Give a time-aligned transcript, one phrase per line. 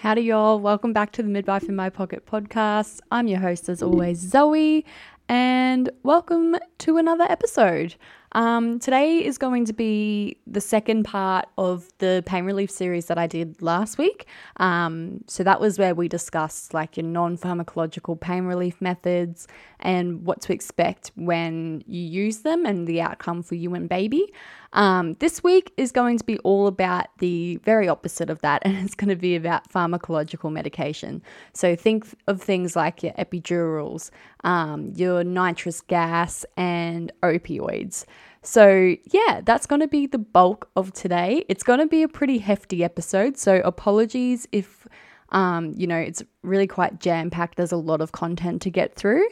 [0.00, 0.58] Howdy, y'all.
[0.58, 3.00] Welcome back to the Midwife in My Pocket podcast.
[3.10, 4.82] I'm your host, as always, Zoe,
[5.28, 7.96] and welcome to another episode.
[8.32, 13.18] Um, today is going to be the second part of the pain relief series that
[13.18, 14.26] I did last week.
[14.56, 19.48] Um, so that was where we discussed like your non-pharmacological pain relief methods
[19.80, 24.32] and what to expect when you use them and the outcome for you and baby.
[24.72, 28.76] Um, this week is going to be all about the very opposite of that, and
[28.76, 31.22] it's going to be about pharmacological medication.
[31.54, 34.10] So think of things like your epidurals,
[34.44, 38.04] um, your nitrous gas, and opioids.
[38.42, 41.44] So, yeah, that's going to be the bulk of today.
[41.48, 43.36] It's going to be a pretty hefty episode.
[43.36, 44.86] So, apologies if,
[45.28, 47.56] um, you know, it's really quite jam packed.
[47.56, 49.28] There's a lot of content to get through.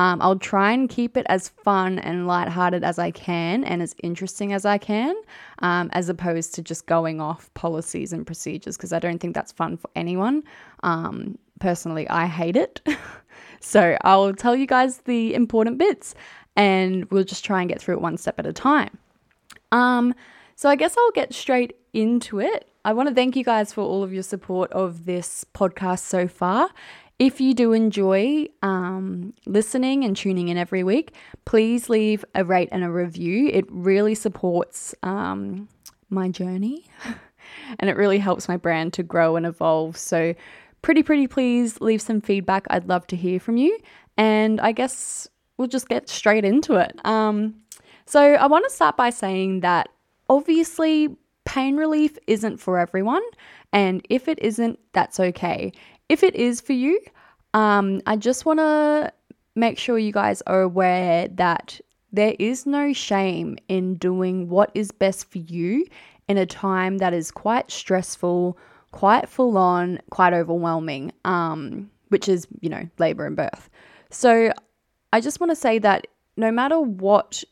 [0.00, 3.94] Um, I'll try and keep it as fun and lighthearted as I can and as
[4.02, 5.14] interesting as I can,
[5.58, 9.52] um, as opposed to just going off policies and procedures because I don't think that's
[9.52, 10.42] fun for anyone.
[10.84, 12.80] Um, personally, I hate it.
[13.60, 16.14] so I'll tell you guys the important bits
[16.56, 18.96] and we'll just try and get through it one step at a time.
[19.70, 20.14] Um,
[20.56, 22.70] so I guess I'll get straight into it.
[22.86, 26.26] I want to thank you guys for all of your support of this podcast so
[26.26, 26.70] far.
[27.20, 32.70] If you do enjoy um, listening and tuning in every week, please leave a rate
[32.72, 33.50] and a review.
[33.52, 35.68] It really supports um,
[36.08, 36.86] my journey
[37.78, 39.98] and it really helps my brand to grow and evolve.
[39.98, 40.34] So,
[40.80, 42.64] pretty, pretty please leave some feedback.
[42.70, 43.78] I'd love to hear from you.
[44.16, 46.98] And I guess we'll just get straight into it.
[47.04, 47.54] Um,
[48.06, 49.90] so, I want to start by saying that
[50.30, 53.22] obviously pain relief isn't for everyone.
[53.74, 55.72] And if it isn't, that's okay.
[56.10, 57.00] If it is for you,
[57.54, 59.12] um, I just want to
[59.54, 61.80] make sure you guys are aware that
[62.12, 65.86] there is no shame in doing what is best for you
[66.26, 68.58] in a time that is quite stressful,
[68.90, 73.70] quite full on, quite overwhelming, um, which is, you know, labor and birth.
[74.10, 74.52] So
[75.12, 77.44] I just want to say that no matter what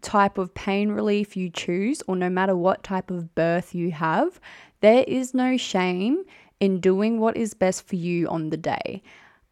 [0.00, 4.40] type of pain relief you choose, or no matter what type of birth you have,
[4.80, 6.24] there is no shame
[6.60, 9.02] in doing what is best for you on the day.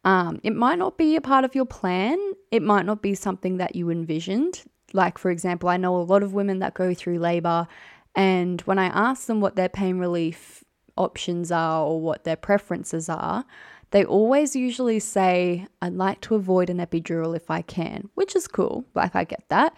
[0.05, 2.17] Um, it might not be a part of your plan,
[2.51, 4.63] it might not be something that you envisioned.
[4.93, 7.67] Like, for example, I know a lot of women that go through labor,
[8.15, 10.63] and when I ask them what their pain relief
[10.95, 13.45] options are or what their preferences are,
[13.91, 18.47] they always usually say, I'd like to avoid an epidural if I can, which is
[18.47, 18.85] cool.
[18.93, 19.75] Like, I get that.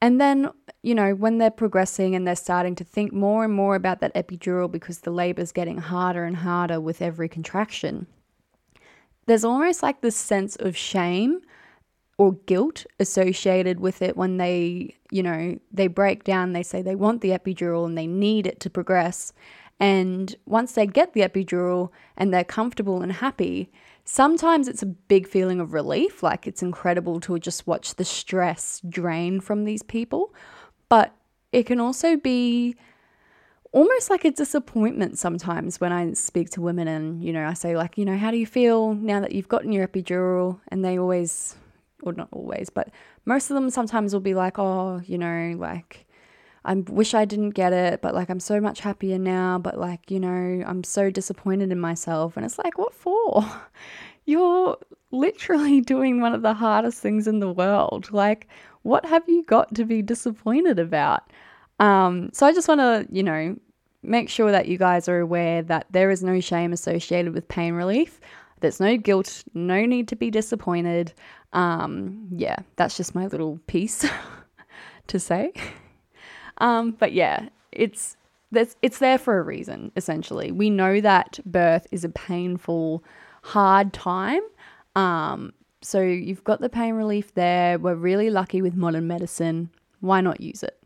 [0.00, 0.50] And then,
[0.82, 4.14] you know, when they're progressing and they're starting to think more and more about that
[4.14, 8.06] epidural because the labor's getting harder and harder with every contraction,
[9.26, 11.40] there's almost like this sense of shame
[12.16, 16.96] or guilt associated with it when they, you know, they break down, they say they
[16.96, 19.32] want the epidural and they need it to progress.
[19.80, 23.70] And once they get the epidural and they're comfortable and happy,
[24.08, 26.22] sometimes it's a big feeling of relief.
[26.22, 30.34] Like it's incredible to just watch the stress drain from these people.
[30.88, 31.14] But
[31.52, 32.74] it can also be
[33.72, 37.76] almost like a disappointment sometimes when I speak to women and, you know, I say,
[37.76, 40.58] like, you know, how do you feel now that you've gotten your epidural?
[40.68, 41.54] And they always,
[42.02, 42.88] or not always, but
[43.26, 46.06] most of them sometimes will be like, oh, you know, like,
[46.64, 50.10] I wish I didn't get it, but like I'm so much happier now, but like,
[50.10, 52.36] you know, I'm so disappointed in myself.
[52.36, 53.44] And it's like, what for?
[54.24, 54.76] You're
[55.10, 58.12] literally doing one of the hardest things in the world.
[58.12, 58.48] Like,
[58.82, 61.30] what have you got to be disappointed about?
[61.78, 63.56] Um, so I just want to, you know,
[64.02, 67.74] make sure that you guys are aware that there is no shame associated with pain
[67.74, 68.20] relief.
[68.60, 71.12] There's no guilt, no need to be disappointed.
[71.52, 74.04] Um, yeah, that's just my little piece
[75.06, 75.52] to say.
[76.58, 78.16] Um, but yeah, it's
[78.50, 80.50] there's, it's there for a reason, essentially.
[80.50, 83.04] We know that birth is a painful,
[83.42, 84.42] hard time.
[84.96, 85.52] Um,
[85.82, 87.78] so you've got the pain relief there.
[87.78, 89.70] We're really lucky with modern medicine.
[90.00, 90.82] Why not use it?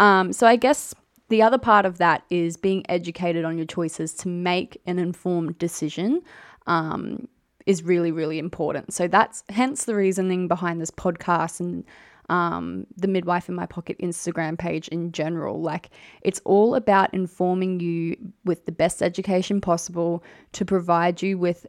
[0.00, 0.94] Um, so I guess
[1.28, 5.58] the other part of that is being educated on your choices to make an informed
[5.58, 6.22] decision.
[6.66, 7.28] Um,
[7.66, 8.92] is really really important.
[8.92, 11.84] So that's hence the reasoning behind this podcast and
[12.28, 15.60] um, the Midwife in My Pocket Instagram page in general.
[15.60, 15.90] Like,
[16.22, 20.22] it's all about informing you with the best education possible
[20.52, 21.66] to provide you with,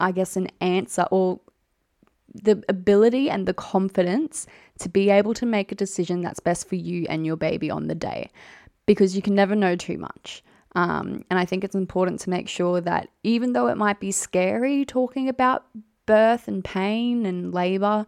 [0.00, 1.40] I guess, an answer or
[2.34, 4.46] the ability and the confidence
[4.80, 7.86] to be able to make a decision that's best for you and your baby on
[7.86, 8.30] the day
[8.84, 10.42] because you can never know too much.
[10.74, 14.12] Um, and I think it's important to make sure that even though it might be
[14.12, 15.64] scary talking about
[16.04, 18.06] birth and pain and labor,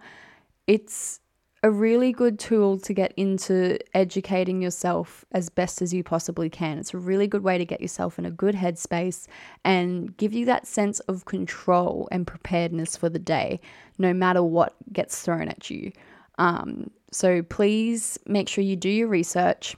[0.67, 1.21] it's
[1.63, 6.79] a really good tool to get into educating yourself as best as you possibly can.
[6.79, 9.27] It's a really good way to get yourself in a good headspace
[9.65, 13.61] and give you that sense of control and preparedness for the day,
[13.99, 15.91] no matter what gets thrown at you.
[16.39, 19.77] Um, so please make sure you do your research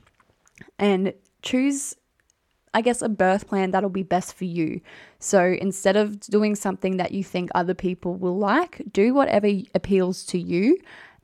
[0.79, 1.95] and choose
[2.73, 4.81] I guess, a birth plan that'll be best for you.
[5.19, 10.25] So instead of doing something that you think other people will like, do whatever appeals
[10.27, 10.79] to you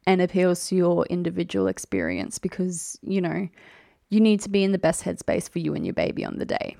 [0.06, 3.48] and appeals to your individual experience because, you know,
[4.08, 6.44] you need to be in the best headspace for you and your baby on the
[6.44, 6.76] day.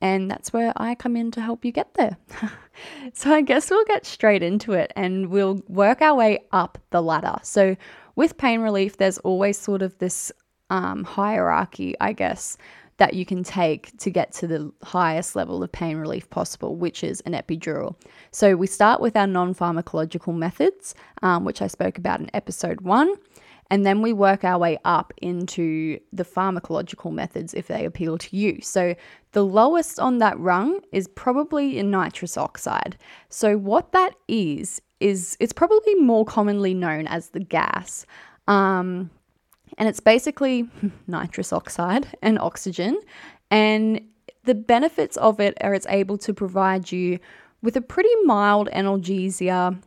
[0.00, 2.16] And that's where I come in to help you get there.
[3.14, 7.00] so I guess we'll get straight into it and we'll work our way up the
[7.00, 7.36] ladder.
[7.42, 7.76] So
[8.16, 10.32] with pain relief, there's always sort of this
[10.70, 12.56] um, hierarchy, I guess,
[12.98, 17.02] that you can take to get to the highest level of pain relief possible, which
[17.02, 17.96] is an epidural.
[18.30, 22.82] So we start with our non pharmacological methods, um, which I spoke about in episode
[22.82, 23.14] one.
[23.70, 28.36] And then we work our way up into the pharmacological methods if they appeal to
[28.36, 28.60] you.
[28.60, 28.94] So,
[29.32, 32.96] the lowest on that rung is probably in nitrous oxide.
[33.30, 38.06] So, what that is, is it's probably more commonly known as the gas.
[38.46, 39.10] Um,
[39.78, 40.68] and it's basically
[41.06, 43.00] nitrous oxide and oxygen.
[43.50, 44.00] And
[44.44, 47.18] the benefits of it are it's able to provide you
[47.62, 49.80] with a pretty mild analgesia,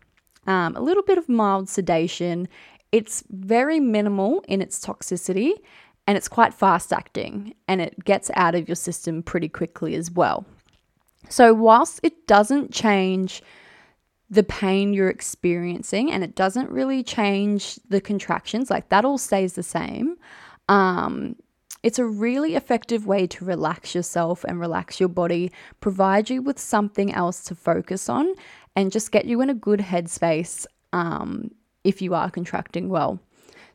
[0.48, 2.48] um, a little bit of mild sedation.
[2.92, 5.52] It's very minimal in its toxicity
[6.08, 10.10] and it's quite fast acting and it gets out of your system pretty quickly as
[10.10, 10.46] well.
[11.30, 13.42] So, whilst it doesn't change
[14.30, 19.54] the pain you're experiencing and it doesn't really change the contractions like that all stays
[19.54, 20.18] the same.
[20.68, 21.36] Um,
[21.84, 26.60] it's a really effective way to relax yourself and relax your body provide you with
[26.60, 28.34] something else to focus on
[28.76, 31.50] and just get you in a good headspace um,
[31.84, 33.20] if you are contracting well.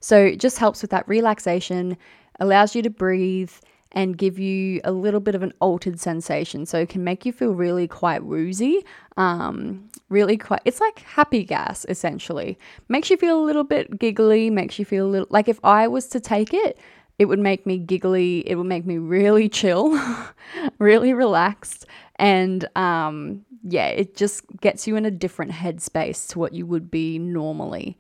[0.01, 1.97] So it just helps with that relaxation
[2.41, 3.53] allows you to breathe
[3.93, 6.67] and give you a little bit of an altered sensation.
[6.67, 8.85] So it can make you feel really quite woozy,
[9.17, 12.59] um, really quite, it's like happy gas essentially.
[12.89, 15.89] Makes you feel a little bit giggly, makes you feel a little, like if I
[15.89, 16.79] was to take it,
[17.19, 19.99] it would make me giggly, it would make me really chill,
[20.79, 21.87] really relaxed.
[22.17, 26.91] And um, yeah, it just gets you in a different headspace to what you would
[26.91, 27.99] be normally.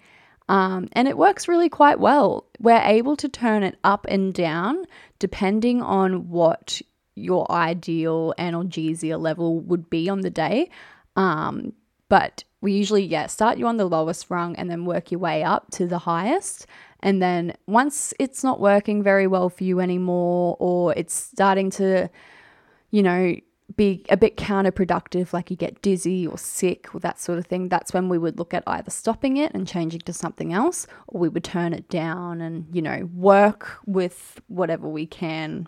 [0.48, 2.46] Um, and it works really quite well.
[2.58, 4.84] We're able to turn it up and down
[5.22, 6.82] depending on what
[7.14, 10.68] your ideal analgesia level would be on the day.
[11.14, 11.74] Um,
[12.08, 15.44] but we usually, yeah, start you on the lowest rung and then work your way
[15.44, 16.66] up to the highest.
[16.98, 22.10] And then once it's not working very well for you anymore, or it's starting to,
[22.90, 23.36] you know,
[23.76, 27.68] be a bit counterproductive, like you get dizzy or sick or that sort of thing,
[27.68, 31.20] that's when we would look at either stopping it and changing to something else, or
[31.20, 35.66] we would turn it down and, you know, work with whatever we can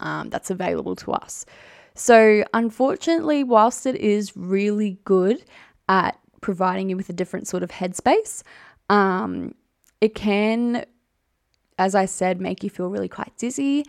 [0.00, 1.46] um, that's available to us.
[1.94, 5.44] So, unfortunately, whilst it is really good
[5.88, 8.42] at providing you with a different sort of headspace,
[8.90, 9.54] um,
[10.00, 10.84] it can,
[11.78, 13.84] as I said, make you feel really quite dizzy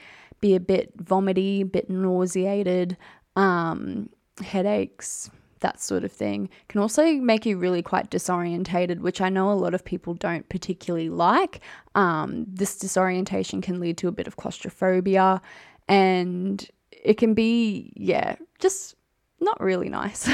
[0.46, 2.96] be a bit vomity, a bit nauseated,
[3.36, 4.10] um,
[4.44, 5.32] headaches,
[5.62, 6.50] that sort of thing.
[6.70, 10.48] Can also make you really quite disorientated, which I know a lot of people don't
[10.48, 11.62] particularly like.
[11.96, 15.42] Um, this disorientation can lead to a bit of claustrophobia
[15.88, 18.96] and it can be, yeah, just
[19.40, 20.30] not really nice.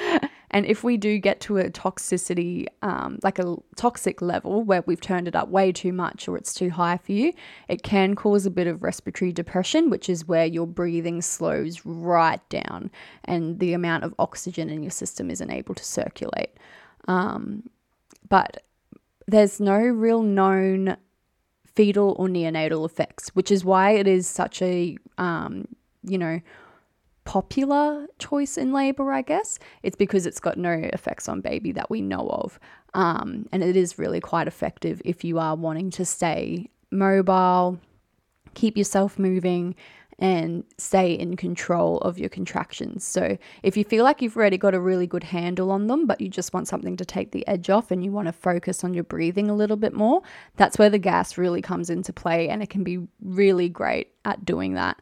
[0.50, 5.00] And if we do get to a toxicity, um, like a toxic level where we've
[5.00, 7.32] turned it up way too much or it's too high for you,
[7.68, 12.46] it can cause a bit of respiratory depression, which is where your breathing slows right
[12.48, 12.90] down
[13.24, 16.50] and the amount of oxygen in your system isn't able to circulate.
[17.06, 17.70] Um,
[18.28, 18.64] but
[19.28, 20.96] there's no real known
[21.64, 25.68] fetal or neonatal effects, which is why it is such a, um,
[26.02, 26.40] you know,
[27.30, 29.60] popular choice in labor, I guess.
[29.84, 32.58] It's because it's got no effects on baby that we know of.
[32.92, 37.78] Um, and it is really quite effective if you are wanting to stay mobile,
[38.54, 39.76] keep yourself moving,
[40.18, 43.04] and stay in control of your contractions.
[43.04, 46.20] So, if you feel like you've already got a really good handle on them, but
[46.20, 48.92] you just want something to take the edge off and you want to focus on
[48.92, 50.20] your breathing a little bit more,
[50.56, 54.44] that's where the gas really comes into play and it can be really great at
[54.44, 55.00] doing that.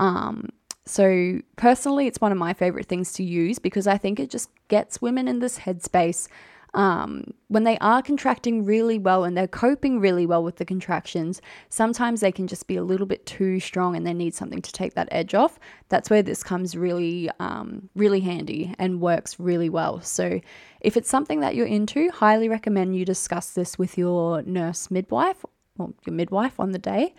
[0.00, 0.48] Um,
[0.88, 4.50] so, personally, it's one of my favorite things to use because I think it just
[4.68, 6.28] gets women in this headspace
[6.74, 11.40] um, when they are contracting really well and they're coping really well with the contractions,
[11.70, 14.72] sometimes they can just be a little bit too strong and they need something to
[14.72, 15.58] take that edge off.
[15.88, 20.00] That's where this comes really, um, really handy and works really well.
[20.02, 20.40] So,
[20.80, 25.44] if it's something that you're into, highly recommend you discuss this with your nurse midwife
[25.78, 27.14] or your midwife on the day.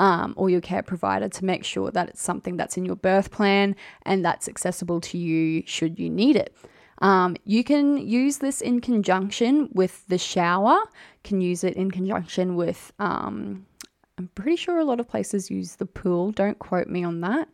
[0.00, 3.30] Um, or your care provider to make sure that it's something that's in your birth
[3.30, 6.56] plan and that's accessible to you should you need it.
[6.98, 10.78] Um, you can use this in conjunction with the shower,
[11.22, 13.66] can use it in conjunction with, um,
[14.18, 16.30] I'm pretty sure a lot of places use the pool.
[16.32, 17.48] Don't quote me on that.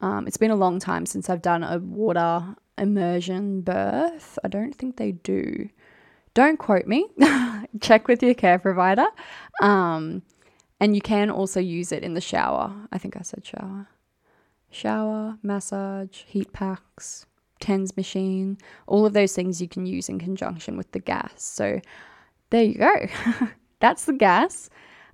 [0.00, 4.38] Um, it's been a long time since I've done a water immersion birth.
[4.44, 5.68] I don't think they do.
[6.34, 7.06] Don't quote me.
[7.80, 9.06] Check with your care provider.
[9.62, 10.22] Um,
[10.80, 12.74] and you can also use it in the shower.
[12.92, 13.88] I think I said shower.
[14.70, 17.26] Shower, massage, heat packs,
[17.60, 21.32] TENS machine, all of those things you can use in conjunction with the gas.
[21.36, 21.80] So
[22.50, 23.06] there you go.
[23.80, 24.68] That's the gas.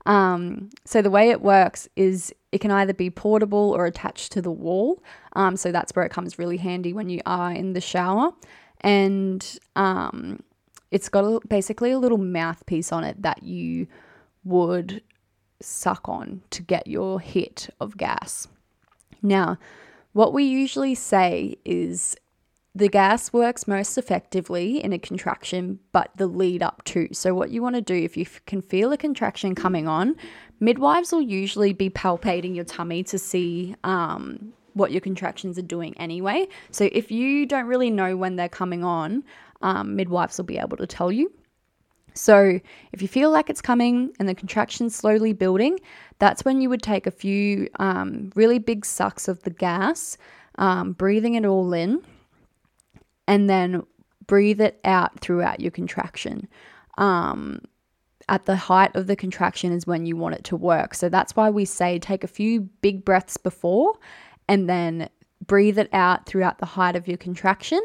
[0.04, 4.42] Um, so the way it works is it can either be portable or attached to
[4.42, 5.02] the wall.
[5.34, 8.32] Um, so that's where it comes really handy when you are in the shower.
[8.80, 10.42] And um,
[10.90, 13.86] it's got a, basically a little mouthpiece on it that you
[14.44, 15.02] would
[15.62, 18.48] suck on to get your hit of gas.
[19.22, 19.58] Now,
[20.12, 22.16] what we usually say is
[22.74, 27.08] the gas works most effectively in a contraction, but the lead up to.
[27.12, 30.16] So, what you want to do if you can feel a contraction coming on,
[30.58, 35.94] midwives will usually be palpating your tummy to see um, what your contractions are doing
[35.98, 36.48] anyway.
[36.70, 39.22] So, if you don't really know when they're coming on,
[39.60, 41.30] um, midwives will be able to tell you.
[42.14, 42.60] So,
[42.92, 45.78] if you feel like it's coming and the contraction's slowly building,
[46.18, 50.18] that's when you would take a few um, really big sucks of the gas,
[50.58, 52.02] um, breathing it all in
[53.26, 53.82] and then
[54.26, 56.48] breathe it out throughout your contraction.
[56.98, 57.60] Um,
[58.28, 60.94] at the height of the contraction is when you want it to work.
[60.94, 63.94] So that's why we say take a few big breaths before
[64.48, 65.08] and then
[65.46, 67.80] breathe it out throughout the height of your contraction.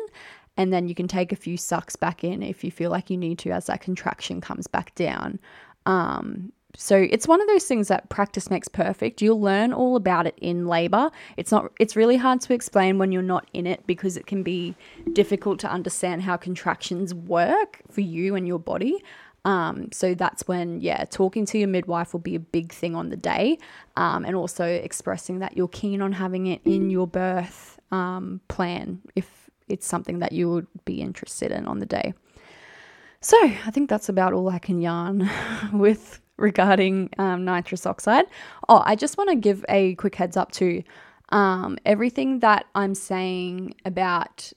[0.58, 3.18] And then you can take a few sucks back in if you feel like you
[3.18, 5.40] need to as that contraction comes back down.
[5.86, 9.22] Um, so it's one of those things that practice makes perfect.
[9.22, 11.10] You'll learn all about it in labor.
[11.36, 14.44] It's not it's really hard to explain when you're not in it because it can
[14.44, 14.76] be
[15.14, 19.04] difficult to understand how contractions work for you and your body.
[19.46, 23.10] Um, so that's when, yeah, talking to your midwife will be a big thing on
[23.10, 23.58] the day,
[23.96, 29.00] um, and also expressing that you're keen on having it in your birth um, plan
[29.16, 29.37] if
[29.68, 32.14] it's something that you would be interested in on the day.
[33.22, 35.30] So I think that's about all I can yarn
[35.74, 38.26] with regarding um, nitrous oxide.
[38.70, 40.84] Oh, I just want to give a quick heads up to
[41.30, 44.52] um, everything that I'm saying about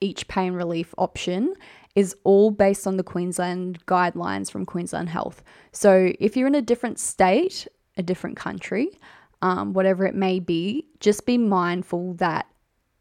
[0.00, 1.54] each pain relief option
[1.94, 5.42] is all based on the Queensland guidelines from Queensland Health.
[5.72, 8.98] So if you're in a different state, a different country,
[9.42, 12.46] um, whatever it may be, just be mindful that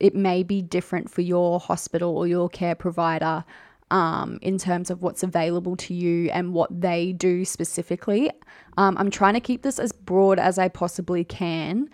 [0.04, 3.44] it may be different for your hospital or your care provider
[3.90, 8.30] um, in terms of what's available to you and what they do specifically.
[8.76, 11.90] Um, I'm trying to keep this as broad as I possibly can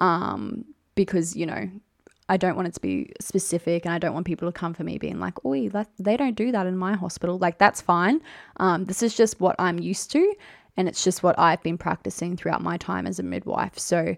[0.00, 0.64] um,
[0.96, 1.70] because, you know,
[2.28, 4.82] I don't want it to be specific and I don't want people to come for
[4.82, 5.52] me being like, oh,
[6.00, 7.38] they don't do that in my hospital.
[7.38, 8.22] Like, that's fine.
[8.56, 10.34] Um, this is just what I'm used to.
[10.76, 13.78] And it's just what I've been practicing throughout my time as a midwife.
[13.78, 14.16] So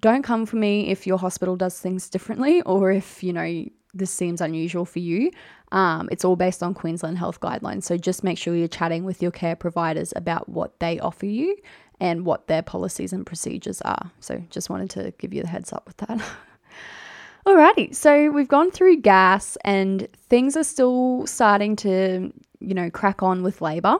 [0.00, 4.10] don't come for me if your hospital does things differently or if, you know, this
[4.10, 5.30] seems unusual for you.
[5.72, 7.84] Um, it's all based on Queensland health guidelines.
[7.84, 11.56] So just make sure you're chatting with your care providers about what they offer you
[11.98, 14.10] and what their policies and procedures are.
[14.20, 16.20] So just wanted to give you the heads up with that.
[17.46, 23.22] Alrighty, so we've gone through gas and things are still starting to, you know, crack
[23.22, 23.98] on with labor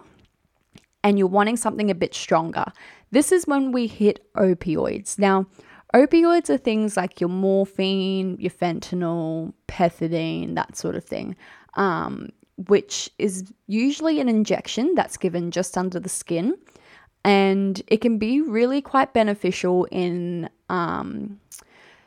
[1.05, 2.65] and you're wanting something a bit stronger.
[3.13, 5.19] This is when we hit opioids.
[5.19, 5.47] Now,
[5.95, 11.37] Opioids are things like your morphine, your fentanyl, pethidine, that sort of thing,
[11.75, 12.31] um,
[12.69, 16.57] which is usually an injection that's given just under the skin.
[17.25, 21.41] And it can be really quite beneficial in um,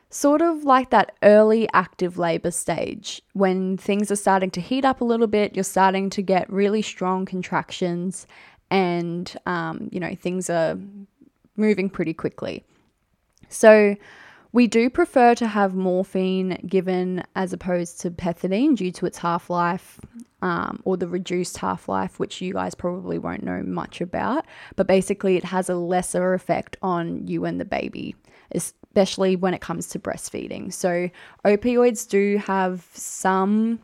[0.10, 5.02] sort of like that early active labor stage when things are starting to heat up
[5.02, 8.26] a little bit, you're starting to get really strong contractions,
[8.72, 10.78] and um, you know, things are
[11.56, 12.64] moving pretty quickly.
[13.50, 13.96] So
[14.52, 19.50] we do prefer to have morphine given as opposed to pethidine due to its half
[19.50, 20.00] life
[20.42, 24.46] um, or the reduced half life, which you guys probably won't know much about.
[24.76, 28.16] But basically, it has a lesser effect on you and the baby,
[28.52, 30.74] especially when it comes to breastfeeding.
[30.74, 31.10] So,
[31.46, 33.80] opioids do have some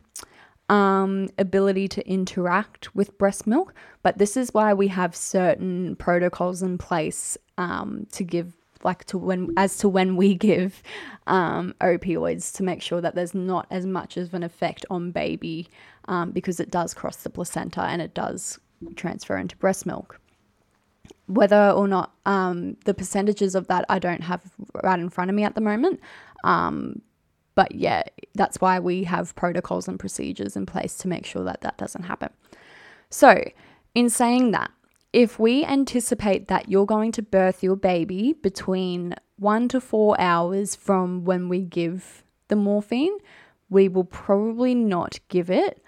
[0.70, 6.64] um, ability to interact with breast milk, but this is why we have certain protocols
[6.64, 8.54] in place um, to give
[8.86, 10.82] like to when as to when we give
[11.28, 15.68] um, opioids to make sure that there's not as much of an effect on baby
[16.08, 18.60] um, because it does cross the placenta and it does
[18.96, 20.20] transfer into breast milk.
[21.28, 24.42] Whether or not um, the percentages of that I don't have
[24.84, 26.00] right in front of me at the moment,
[26.44, 27.02] um,
[27.56, 28.04] but yeah,
[28.36, 32.04] that's why we have protocols and procedures in place to make sure that that doesn't
[32.04, 32.30] happen.
[33.10, 33.44] So,
[33.96, 34.72] in saying that,
[35.16, 40.76] if we anticipate that you're going to birth your baby between one to four hours
[40.76, 43.18] from when we give the morphine,
[43.70, 45.82] we will probably not give it,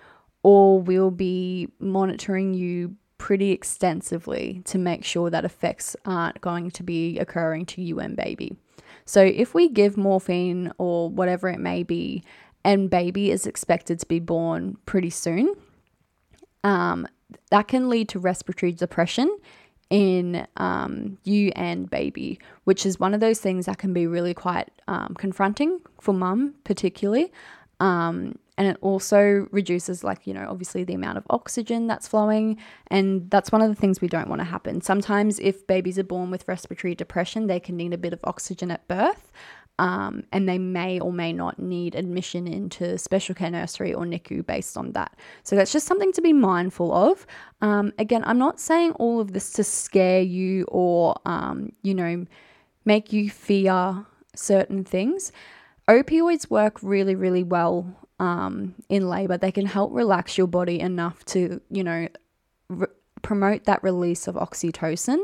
[0.43, 6.81] or we'll be monitoring you pretty extensively to make sure that effects aren't going to
[6.81, 8.55] be occurring to you and baby.
[9.03, 12.23] So, if we give morphine or whatever it may be,
[12.63, 15.53] and baby is expected to be born pretty soon,
[16.63, 17.09] um,
[17.49, 19.37] that can lead to respiratory depression
[19.89, 24.33] in um, you and baby, which is one of those things that can be really
[24.33, 27.31] quite um, confronting for mum, particularly.
[27.79, 32.57] Um, and it also reduces, like, you know, obviously the amount of oxygen that's flowing.
[32.87, 34.81] And that's one of the things we don't want to happen.
[34.81, 38.71] Sometimes, if babies are born with respiratory depression, they can need a bit of oxygen
[38.71, 39.31] at birth
[39.79, 44.45] um, and they may or may not need admission into special care nursery or NICU
[44.45, 45.15] based on that.
[45.43, 47.27] So that's just something to be mindful of.
[47.61, 52.25] Um, again, I'm not saying all of this to scare you or, um, you know,
[52.85, 54.05] make you fear
[54.35, 55.31] certain things.
[55.87, 59.37] Opioids work really, really well um, in labor.
[59.37, 62.07] They can help relax your body enough to, you know,
[62.69, 62.87] re-
[63.21, 65.19] promote that release of oxytocin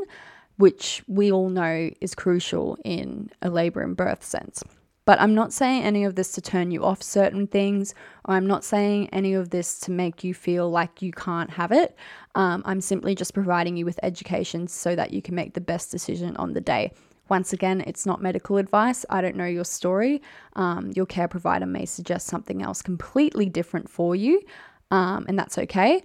[0.56, 4.62] which we all know is crucial in a labor and birth sense.
[5.06, 7.94] But I'm not saying any of this to turn you off certain things,
[8.24, 11.72] or I'm not saying any of this to make you feel like you can't have
[11.72, 11.94] it.
[12.34, 15.90] Um, I'm simply just providing you with education so that you can make the best
[15.90, 16.92] decision on the day.
[17.28, 19.04] Once again, it's not medical advice.
[19.10, 20.22] I don't know your story.
[20.56, 24.42] Um, your care provider may suggest something else completely different for you,
[24.90, 26.02] um, and that's okay.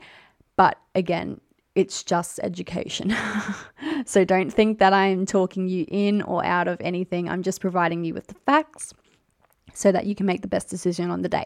[0.57, 1.39] But again,
[1.75, 3.15] it's just education.
[4.05, 7.29] so don't think that I'm talking you in or out of anything.
[7.29, 8.93] I'm just providing you with the facts
[9.73, 11.45] so that you can make the best decision on the day.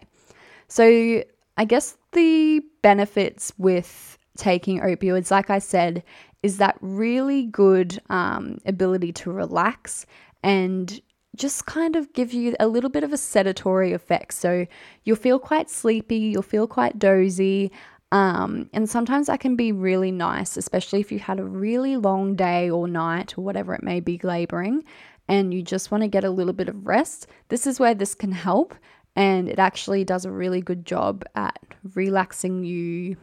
[0.67, 1.23] So,
[1.55, 6.03] I guess the benefits with taking opioids, like I said,
[6.41, 10.05] is that really good um, ability to relax
[10.41, 10.99] and
[11.35, 14.33] just kind of give you a little bit of a sedatory effect.
[14.33, 14.67] So
[15.03, 17.71] you'll feel quite sleepy, you'll feel quite dozy.
[18.13, 22.35] Um, and sometimes that can be really nice, especially if you had a really long
[22.35, 24.83] day or night or whatever it may be laboring
[25.27, 27.25] and you just want to get a little bit of rest.
[27.49, 28.75] This is where this can help.
[29.15, 31.57] And it actually does a really good job at
[31.95, 33.17] relaxing you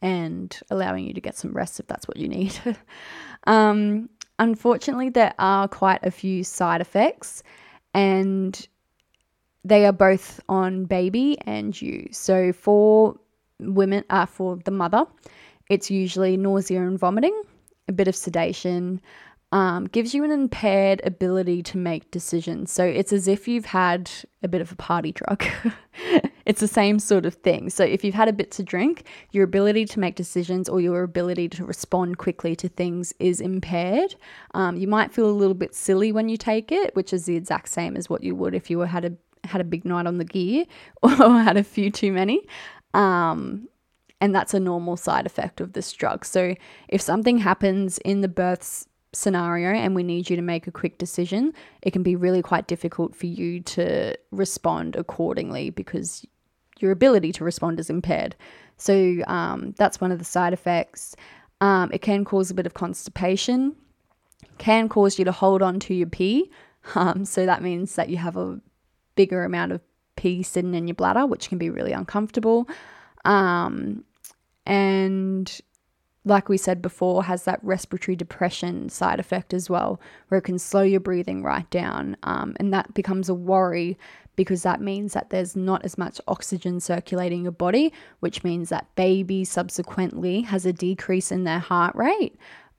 [0.00, 2.56] and allowing you to get some rest if that's what you need.
[3.48, 7.42] um, unfortunately, there are quite a few side effects,
[7.94, 8.68] and
[9.64, 12.08] they are both on baby and you.
[12.10, 13.16] So, for
[13.60, 15.06] women uh, for the mother,
[15.68, 17.42] it's usually nausea and vomiting,
[17.88, 19.00] a bit of sedation,
[19.52, 22.72] um, gives you an impaired ability to make decisions.
[22.72, 24.10] So it's as if you've had
[24.42, 25.44] a bit of a party drug.
[26.46, 27.70] it's the same sort of thing.
[27.70, 31.02] So if you've had a bit to drink, your ability to make decisions or your
[31.02, 34.16] ability to respond quickly to things is impaired.
[34.54, 37.36] Um, you might feel a little bit silly when you take it, which is the
[37.36, 39.12] exact same as what you would if you were had a
[39.44, 40.64] had a big night on the gear
[41.02, 42.46] or had a few too many.
[42.96, 43.68] Um,
[44.20, 46.24] and that's a normal side effect of this drug.
[46.24, 46.54] So
[46.88, 50.96] if something happens in the birth scenario and we need you to make a quick
[50.96, 56.24] decision, it can be really quite difficult for you to respond accordingly because
[56.78, 58.34] your ability to respond is impaired.
[58.78, 61.14] So um, that's one of the side effects.
[61.60, 63.76] Um, it can cause a bit of constipation,
[64.56, 66.50] can cause you to hold on to your pee.
[66.94, 68.60] Um, so that means that you have a
[69.16, 69.80] bigger amount of
[70.16, 72.68] pee sitting in your bladder, which can be really uncomfortable.
[73.24, 74.04] Um,
[74.64, 75.60] and
[76.24, 80.58] like we said before, has that respiratory depression side effect as well, where it can
[80.58, 82.16] slow your breathing right down.
[82.24, 83.96] Um, and that becomes a worry
[84.34, 88.92] because that means that there's not as much oxygen circulating your body, which means that
[88.96, 92.36] baby subsequently has a decrease in their heart rate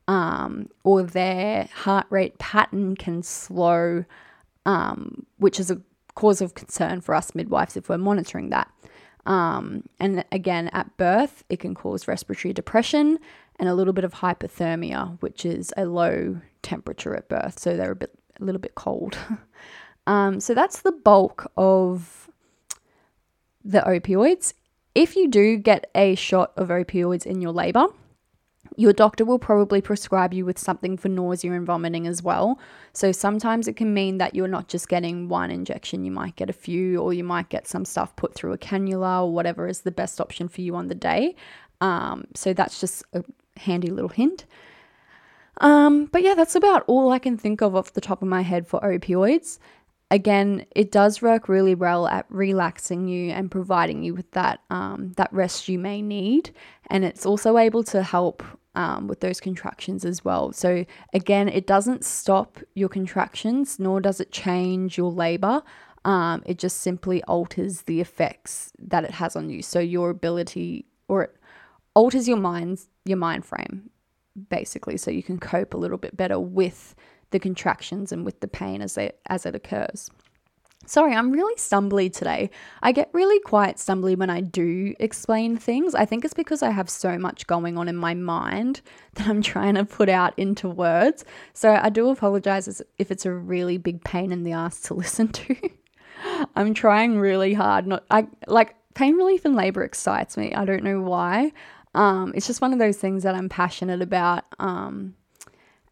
[0.08, 4.06] um, or their heart rate pattern can slow,
[4.66, 5.82] um, which is a
[6.18, 8.68] cause of concern for us midwives if we're monitoring that.
[9.28, 13.20] Um, and again, at birth, it can cause respiratory depression
[13.60, 17.60] and a little bit of hypothermia, which is a low temperature at birth.
[17.60, 19.16] So they're a bit, a little bit cold.
[20.08, 22.30] um, so that's the bulk of
[23.64, 24.54] the opioids.
[24.96, 27.86] if you do get a shot of opioids in your labor,
[28.78, 32.60] your doctor will probably prescribe you with something for nausea and vomiting as well.
[32.94, 36.50] So sometimes it can mean that you're not just getting one injection, you might get
[36.50, 39.82] a few, or you might get some stuff put through a cannula or whatever is
[39.82, 41.36] the best option for you on the day.
[41.82, 43.24] Um, so that's just a
[43.58, 44.46] handy little hint.
[45.60, 48.42] Um, but yeah, that's about all I can think of off the top of my
[48.42, 49.58] head for opioids.
[50.10, 55.12] Again, it does work really well at relaxing you and providing you with that um,
[55.18, 56.52] that rest you may need,
[56.90, 58.42] and it's also able to help
[58.78, 60.54] um, with those contractions as well.
[60.54, 65.64] So, again, it doesn't stop your contractions, nor does it change your labor.
[66.06, 69.64] Um, it just simply alters the effects that it has on you.
[69.64, 71.36] So, your ability, or it
[71.96, 73.90] alters your mind's your mind frame,
[74.50, 76.94] basically, so you can cope a little bit better with
[77.32, 80.12] the contractions and with the pain as it as it occurs.
[80.88, 82.50] Sorry, I'm really stumbly today.
[82.82, 85.94] I get really quite stumbly when I do explain things.
[85.94, 88.80] I think it's because I have so much going on in my mind
[89.16, 91.26] that I'm trying to put out into words.
[91.54, 95.28] So I do apologize if it's a really big pain in the ass to listen
[95.28, 95.56] to.
[96.56, 97.86] I'm trying really hard.
[97.86, 100.54] Not I like pain relief and labor excites me.
[100.56, 101.52] I don't know why.
[101.96, 104.46] Um, it's just one of those things that I'm passionate about.
[104.58, 105.16] Um,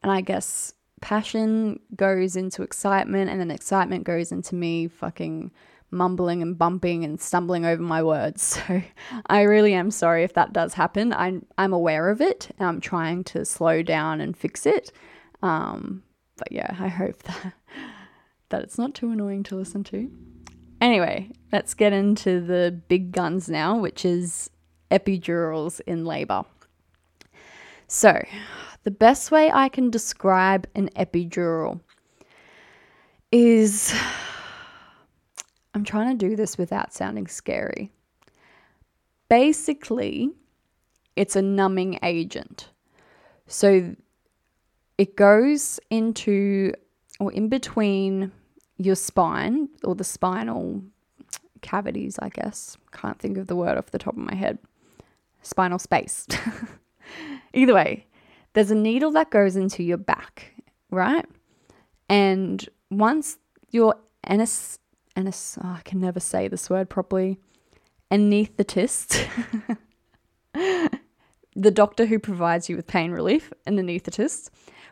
[0.01, 5.51] and I guess passion goes into excitement, and then excitement goes into me fucking
[5.91, 8.59] mumbling and bumping and stumbling over my words.
[8.67, 8.81] So
[9.27, 11.13] I really am sorry if that does happen.
[11.13, 12.49] I'm, I'm aware of it.
[12.59, 14.91] I'm trying to slow down and fix it.
[15.41, 16.03] Um,
[16.37, 17.53] but yeah, I hope that,
[18.49, 20.11] that it's not too annoying to listen to.
[20.81, 24.49] Anyway, let's get into the big guns now, which is
[24.91, 26.43] epidurals in labor.
[27.87, 28.23] So,
[28.85, 31.81] the best way I can describe an epidural
[33.31, 33.93] is
[35.73, 37.91] I'm trying to do this without sounding scary.
[39.27, 40.29] Basically,
[41.15, 42.69] it's a numbing agent.
[43.47, 43.95] So
[44.99, 46.73] it goes into
[47.19, 48.31] or in between
[48.77, 50.83] your spine or the spinal
[51.61, 52.77] cavities, I guess.
[52.91, 54.59] Can't think of the word off the top of my head.
[55.41, 56.27] Spinal space.
[57.53, 58.05] Either way,
[58.55, 60.53] there's a needle that goes into your back,
[60.89, 61.25] right?
[62.09, 63.37] And once
[63.69, 64.79] your anes,
[65.15, 67.37] anes oh, I can never say this word properly,
[68.09, 69.27] anesthetist,
[70.53, 74.49] the doctor who provides you with pain relief, an anesthetist,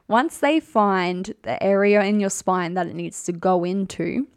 [0.09, 4.27] once they find the area in your spine that it needs to go into,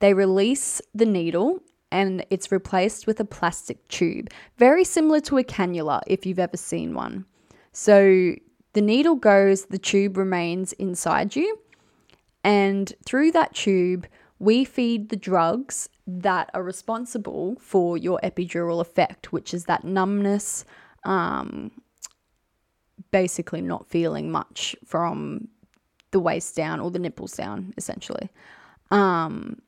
[0.00, 1.60] they release the needle
[1.92, 6.56] and it's replaced with a plastic tube, very similar to a cannula if you've ever
[6.56, 7.24] seen one.
[7.78, 8.34] So
[8.72, 11.58] the needle goes, the tube remains inside you,
[12.42, 14.06] and through that tube,
[14.38, 20.64] we feed the drugs that are responsible for your epidural effect, which is that numbness,
[21.04, 21.70] um,
[23.10, 25.46] basically not feeling much from
[26.12, 28.30] the waist down or the nipples down, essentially.
[28.90, 29.60] Um,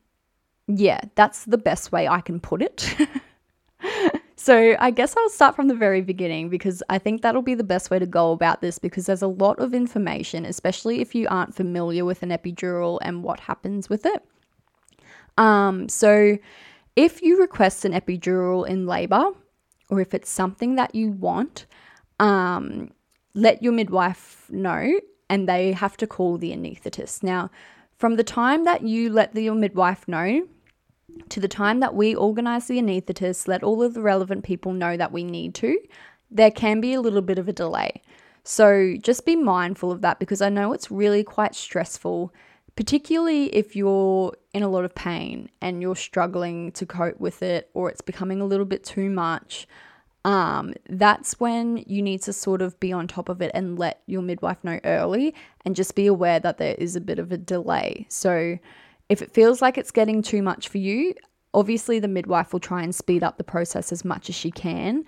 [0.65, 2.89] yeah, that's the best way I can put it.
[4.39, 7.63] So I guess I'll start from the very beginning because I think that'll be the
[7.63, 11.27] best way to go about this because there's a lot of information, especially if you
[11.29, 14.23] aren't familiar with an epidural and what happens with it.
[15.37, 16.37] Um, so
[16.95, 19.25] if you request an epidural in labor,
[19.89, 21.65] or if it's something that you want,
[22.21, 22.91] um,
[23.33, 27.23] let your midwife know and they have to call the anaesthetist.
[27.23, 27.51] Now,
[27.97, 30.47] from the time that you let the, your midwife know
[31.29, 34.97] to the time that we organise the anaesthetist, let all of the relevant people know
[34.97, 35.79] that we need to,
[36.31, 38.01] there can be a little bit of a delay.
[38.43, 42.33] So just be mindful of that because I know it's really quite stressful,
[42.75, 47.69] particularly if you're in a lot of pain and you're struggling to cope with it
[47.73, 49.67] or it's becoming a little bit too much.
[50.25, 54.01] Um, that's when you need to sort of be on top of it and let
[54.05, 57.37] your midwife know early and just be aware that there is a bit of a
[57.37, 58.05] delay.
[58.09, 58.59] So,
[59.09, 61.13] if it feels like it's getting too much for you,
[61.53, 65.03] obviously the midwife will try and speed up the process as much as she can.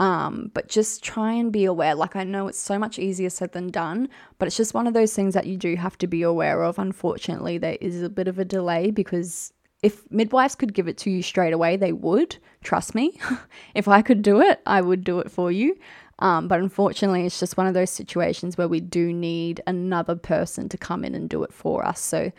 [0.00, 1.94] Um, but just try and be aware.
[1.94, 4.94] Like, I know it's so much easier said than done, but it's just one of
[4.94, 6.80] those things that you do have to be aware of.
[6.80, 9.52] Unfortunately, there is a bit of a delay because
[9.84, 12.36] if midwives could give it to you straight away, they would.
[12.64, 13.20] Trust me.
[13.74, 15.76] if I could do it, I would do it for you.
[16.18, 20.68] Um, but unfortunately, it's just one of those situations where we do need another person
[20.70, 22.00] to come in and do it for us.
[22.00, 22.32] So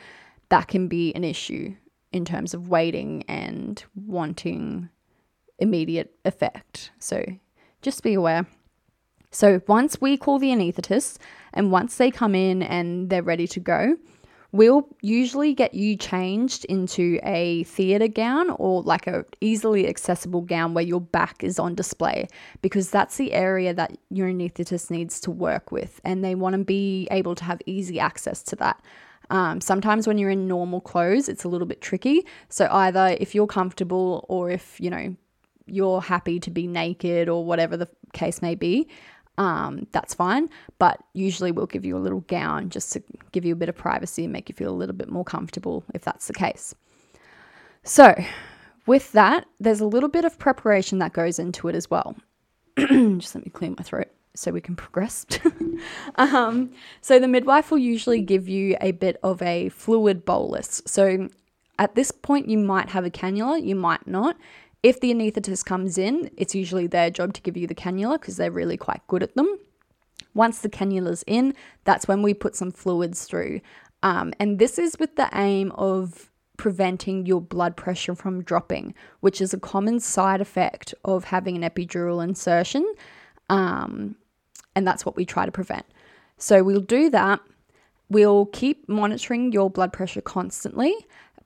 [0.50, 1.76] that can be an issue
[2.12, 4.90] in terms of waiting and wanting
[5.60, 6.92] immediate effect.
[7.00, 7.24] So
[7.82, 8.46] just be aware.
[9.32, 11.18] So once we call the anaesthetist
[11.54, 13.98] and once they come in and they're ready to go,
[14.54, 20.74] we'll usually get you changed into a theatre gown or like a easily accessible gown
[20.74, 22.26] where your back is on display
[22.62, 26.64] because that's the area that your anaesthetist needs to work with and they want to
[26.64, 28.82] be able to have easy access to that.
[29.30, 32.26] Um, sometimes when you're in normal clothes, it's a little bit tricky.
[32.50, 35.16] So either if you're comfortable or if you know
[35.66, 38.88] you're happy to be naked or whatever the case may be,
[39.38, 40.50] um, that's fine.
[40.78, 43.76] But usually we'll give you a little gown just to give you a bit of
[43.76, 46.76] privacy and make you feel a little bit more comfortable if that's the case.
[47.84, 48.16] So,
[48.88, 52.16] with that, there's a little bit of preparation that goes into it as well.
[52.78, 55.26] just let me clear my throat so we can progress.
[56.16, 56.72] um,
[57.02, 60.82] so, the midwife will usually give you a bit of a fluid bolus.
[60.86, 61.30] So,
[61.80, 64.38] at this point, you might have a cannula, you might not.
[64.84, 68.38] If the anaesthetist comes in, it's usually their job to give you the cannula because
[68.38, 69.58] they're really quite good at them.
[70.36, 73.62] Once the cannula's in, that's when we put some fluids through.
[74.04, 79.42] Um, and this is with the aim of preventing your blood pressure from dropping, which
[79.42, 82.86] is a common side effect of having an epidural insertion.
[83.50, 84.16] Um,
[84.76, 85.86] and that's what we try to prevent.
[86.38, 87.40] So we'll do that.
[88.10, 90.94] We'll keep monitoring your blood pressure constantly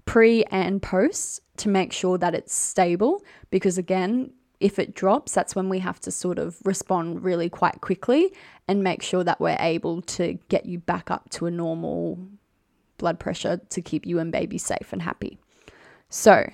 [0.05, 5.55] pre and post to make sure that it's stable because again if it drops that's
[5.55, 8.33] when we have to sort of respond really quite quickly
[8.67, 12.17] and make sure that we're able to get you back up to a normal
[12.97, 15.37] blood pressure to keep you and baby safe and happy
[16.09, 16.49] so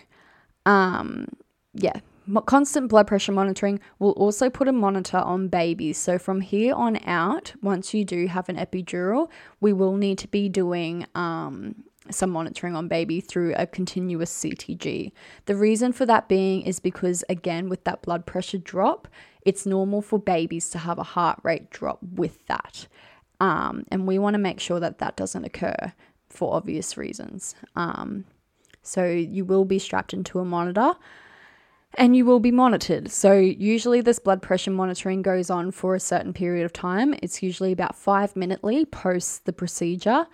[0.65, 1.25] um
[1.73, 1.99] yeah
[2.45, 6.97] constant blood pressure monitoring will also put a monitor on babies so from here on
[7.05, 9.29] out once you do have an epidural
[9.61, 11.75] we will need to be doing um
[12.11, 15.11] some monitoring on baby through a continuous CTG.
[15.45, 19.07] The reason for that being is because, again, with that blood pressure drop,
[19.41, 22.87] it's normal for babies to have a heart rate drop with that.
[23.39, 25.93] Um, and we want to make sure that that doesn't occur
[26.29, 27.55] for obvious reasons.
[27.75, 28.25] Um,
[28.81, 30.93] so you will be strapped into a monitor
[31.95, 33.09] and you will be monitored.
[33.11, 37.15] So, usually, this blood pressure monitoring goes on for a certain period of time.
[37.21, 40.27] It's usually about five minutely post the procedure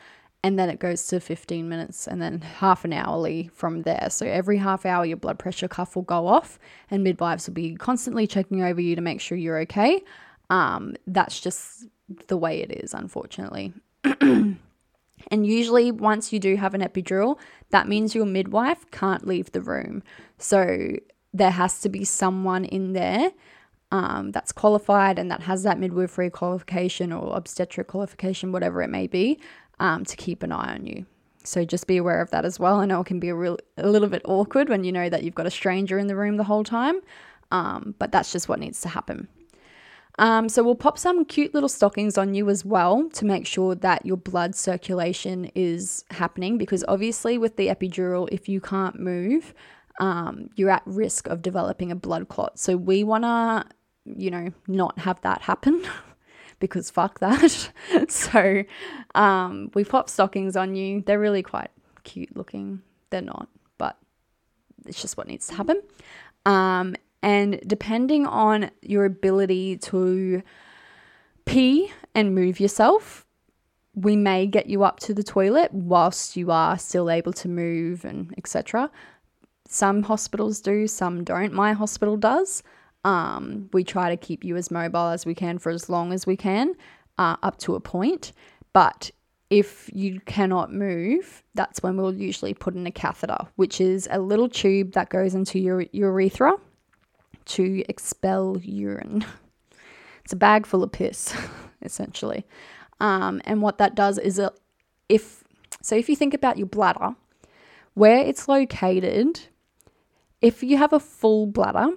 [0.43, 4.07] and then it goes to 15 minutes and then half an hourly from there.
[4.09, 6.57] So every half hour, your blood pressure cuff will go off,
[6.89, 10.01] and midwives will be constantly checking over you to make sure you're okay.
[10.49, 11.85] Um, that's just
[12.27, 13.73] the way it is, unfortunately.
[14.03, 14.57] and
[15.31, 17.37] usually, once you do have an epidural,
[17.69, 20.01] that means your midwife can't leave the room.
[20.39, 20.95] So
[21.33, 23.31] there has to be someone in there
[23.91, 29.07] um, that's qualified and that has that midwifery qualification or obstetric qualification, whatever it may
[29.07, 29.39] be,
[29.79, 31.05] um, to keep an eye on you.
[31.43, 32.79] So just be aware of that as well.
[32.79, 35.23] I know it can be a real a little bit awkward when you know that
[35.23, 37.01] you've got a stranger in the room the whole time,
[37.51, 39.27] um, but that's just what needs to happen.
[40.19, 43.75] Um, so we'll pop some cute little stockings on you as well to make sure
[43.75, 49.53] that your blood circulation is happening because obviously with the epidural, if you can't move,
[49.99, 52.59] um, you're at risk of developing a blood clot.
[52.59, 53.65] So we want to,
[54.05, 55.83] you know, not have that happen.
[56.61, 57.71] because fuck that.
[58.07, 58.63] so
[59.15, 61.01] um, we pop stockings on you.
[61.01, 61.71] They're really quite
[62.03, 62.81] cute looking.
[63.09, 63.97] They're not, but
[64.85, 65.81] it's just what needs to happen.
[66.45, 70.41] Um, and depending on your ability to
[71.45, 73.25] pee and move yourself,
[73.93, 78.05] we may get you up to the toilet whilst you are still able to move
[78.05, 78.89] and etc.
[79.73, 81.53] Some hospitals do, some don't.
[81.53, 82.61] My hospital does.
[83.05, 86.27] Um, we try to keep you as mobile as we can for as long as
[86.27, 86.73] we can,
[87.17, 88.33] uh, up to a point.
[88.73, 89.11] But
[89.49, 94.19] if you cannot move, that's when we'll usually put in a catheter, which is a
[94.19, 96.57] little tube that goes into your urethra
[97.45, 99.25] to expel urine.
[100.23, 101.33] It's a bag full of piss,
[101.81, 102.45] essentially.
[102.99, 104.39] Um, and what that does is,
[105.09, 105.43] if
[105.81, 107.15] so, if you think about your bladder,
[107.95, 109.41] where it's located,
[110.41, 111.89] if you have a full bladder,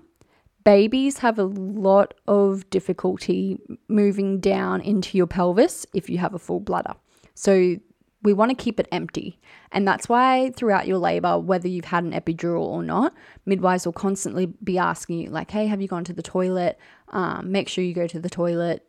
[0.64, 6.38] babies have a lot of difficulty moving down into your pelvis if you have a
[6.38, 6.94] full bladder.
[7.34, 7.76] So
[8.22, 9.38] we want to keep it empty.
[9.70, 13.12] And that's why throughout your labor, whether you've had an epidural or not,
[13.44, 16.78] midwives will constantly be asking you, like, hey, have you gone to the toilet?
[17.10, 18.86] Um, make sure you go to the toilet,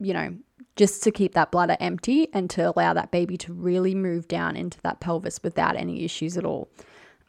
[0.00, 0.34] you know,
[0.76, 4.56] just to keep that bladder empty and to allow that baby to really move down
[4.56, 6.70] into that pelvis without any issues at all.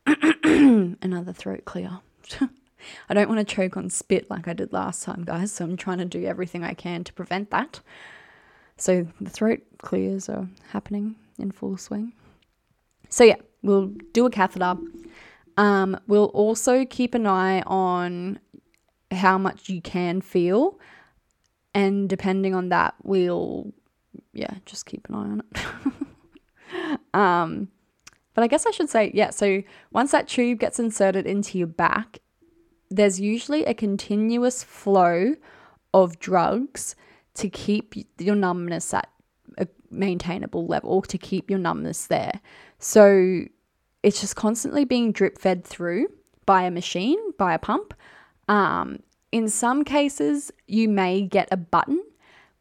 [0.44, 2.00] Another throat clear.
[3.10, 5.54] I don't want to choke on spit like I did last time, guys.
[5.54, 7.80] So I'm trying to do everything I can to prevent that.
[8.78, 12.14] So the throat clears are happening in full swing.
[13.10, 14.76] So yeah, we'll do a catheter.
[15.58, 18.40] Um, we'll also keep an eye on
[19.12, 20.80] how much you can feel,
[21.76, 23.72] and depending on that, we'll
[24.34, 27.00] yeah just keep an eye on it.
[27.14, 27.68] um,
[28.34, 31.68] but I guess I should say, yeah, so once that tube gets inserted into your
[31.68, 32.20] back,
[32.90, 35.36] there's usually a continuous flow
[35.94, 36.96] of drugs
[37.36, 39.10] to keep your numbness at
[39.58, 42.40] a maintainable level, to keep your numbness there.
[42.80, 43.46] So
[44.04, 46.08] it's just constantly being drip fed through
[46.46, 47.94] by a machine, by a pump.
[48.48, 49.00] Um,
[49.32, 52.04] in some cases, you may get a button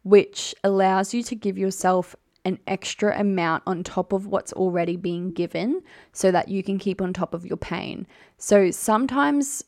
[0.03, 5.31] which allows you to give yourself an extra amount on top of what's already being
[5.31, 8.05] given so that you can keep on top of your pain.
[8.37, 9.63] So sometimes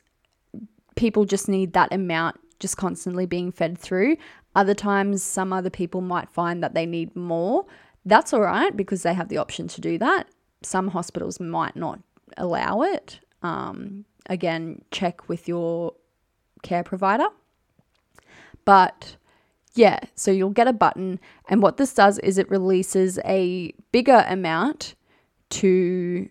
[0.95, 4.17] people just need that amount just constantly being fed through.
[4.55, 7.65] Other times, some other people might find that they need more.
[8.05, 10.27] That's all right because they have the option to do that.
[10.63, 11.99] Some hospitals might not
[12.37, 13.19] allow it.
[13.41, 15.93] Um, again, check with your
[16.63, 17.27] care provider.
[18.63, 19.17] But
[19.75, 24.25] yeah, so you'll get a button, and what this does is it releases a bigger
[24.27, 24.95] amount
[25.51, 26.29] to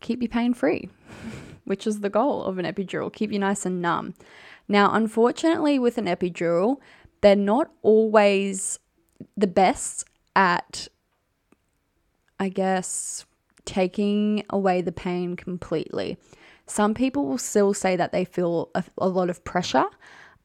[0.00, 0.88] keep you pain free,
[1.64, 4.14] which is the goal of an epidural keep you nice and numb.
[4.68, 6.76] Now, unfortunately, with an epidural,
[7.22, 8.78] they're not always
[9.36, 10.88] the best at,
[12.38, 13.24] I guess,
[13.64, 16.18] taking away the pain completely.
[16.66, 19.86] Some people will still say that they feel a, a lot of pressure.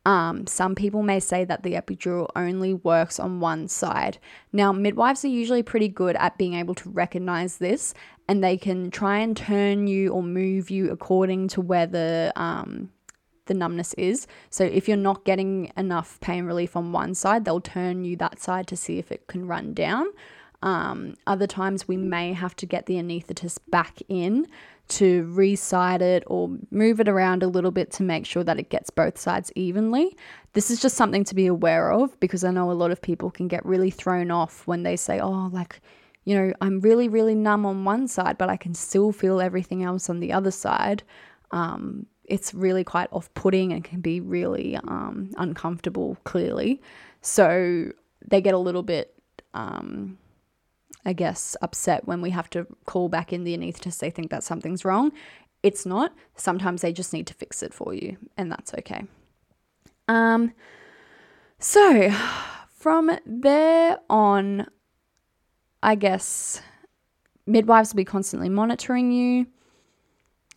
[0.06, 4.18] Um, some people may say that the epidural only works on one side.
[4.52, 7.94] Now, midwives are usually pretty good at being able to recognize this
[8.28, 12.90] and they can try and turn you or move you according to where the um,
[13.46, 14.28] the numbness is.
[14.50, 18.40] So if you're not getting enough pain relief on one side, they'll turn you that
[18.40, 20.08] side to see if it can run down.
[20.64, 24.48] Um, other times we may have to get the anaesthetist back in
[24.92, 28.70] to resite it or move it around a little bit to make sure that it
[28.70, 30.16] gets both sides evenly.
[30.54, 33.32] This is just something to be aware of because I know a lot of people
[33.32, 35.82] can get really thrown off when they say, oh, like,
[36.26, 39.84] you know, I'm really, really numb on one side, but I can still feel everything
[39.84, 41.04] else on the other side.
[41.52, 46.82] Um, it's really quite off putting and can be really um, uncomfortable, clearly.
[47.22, 47.92] So
[48.28, 49.14] they get a little bit,
[49.54, 50.18] um,
[51.06, 54.00] I guess, upset when we have to call back in the anaesthetist.
[54.00, 55.12] They think that something's wrong.
[55.64, 56.14] It's not.
[56.36, 59.04] Sometimes they just need to fix it for you, and that's okay.
[60.08, 60.54] Um,
[61.60, 62.12] so
[62.70, 64.68] from there on,
[65.84, 66.62] I guess
[67.46, 69.48] midwives will be constantly monitoring you.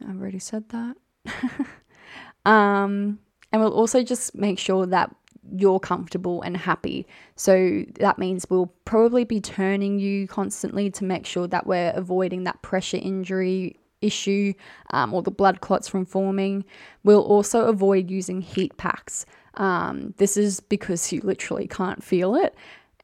[0.06, 0.96] I've already said that.
[2.46, 3.18] um,
[3.52, 5.14] and we'll also just make sure that
[5.58, 7.06] you're comfortable and happy.
[7.36, 12.44] So that means we'll probably be turning you constantly to make sure that we're avoiding
[12.44, 14.52] that pressure injury issue
[14.90, 16.64] um, or the blood clots from forming.
[17.02, 19.24] We'll also avoid using heat packs.
[19.54, 22.54] Um, this is because you literally can't feel it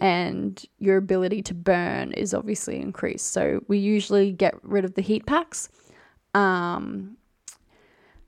[0.00, 3.32] and your ability to burn is obviously increased.
[3.32, 5.68] So we usually get rid of the heat packs.
[6.34, 7.16] Um,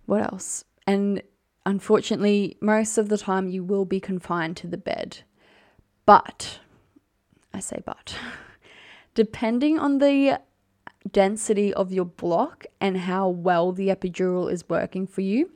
[0.07, 0.65] what else?
[0.87, 1.23] And
[1.64, 5.18] unfortunately, most of the time you will be confined to the bed.
[6.07, 6.61] But,
[7.53, 8.16] I say but,
[9.14, 10.40] depending on the
[11.11, 15.51] density of your block and how well the epidural is working for you,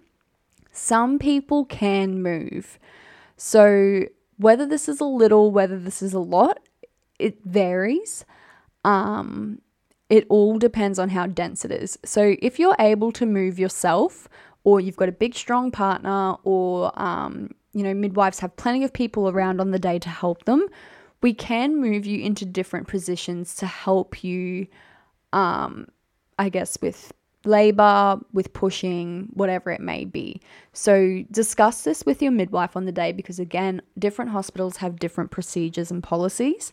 [0.73, 2.79] some people can move.
[3.37, 4.05] So,
[4.39, 6.61] whether this is a little, whether this is a lot,
[7.19, 8.25] it varies.
[8.85, 9.63] Um,
[10.09, 11.99] it all depends on how dense it is.
[12.05, 14.29] So if you're able to move yourself,
[14.67, 18.93] or you've got a big strong partner, or um, you know midwives have plenty of
[18.93, 20.67] people around on the day to help them,
[21.23, 24.67] we can move you into different positions to help you.
[25.33, 25.87] Um,
[26.39, 27.13] I guess with
[27.45, 30.41] labor, with pushing, whatever it may be.
[30.73, 35.31] So, discuss this with your midwife on the day because, again, different hospitals have different
[35.31, 36.73] procedures and policies.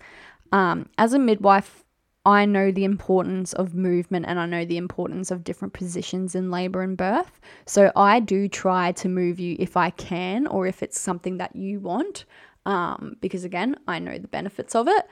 [0.51, 1.82] Um, as a midwife,
[2.25, 6.51] I know the importance of movement and I know the importance of different positions in
[6.51, 7.41] labor and birth.
[7.65, 11.55] So I do try to move you if I can or if it's something that
[11.55, 12.23] you want,
[12.65, 15.05] um, because again, I know the benefits of it.